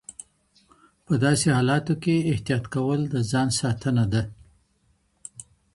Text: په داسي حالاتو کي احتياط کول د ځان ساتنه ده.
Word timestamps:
په 1.05 1.13
داسي 1.23 1.49
حالاتو 1.57 1.93
کي 2.03 2.15
احتياط 2.31 2.65
کول 2.73 2.99
د 3.13 3.15
ځان 3.31 3.47
ساتنه 3.59 4.03
ده. 4.13 4.21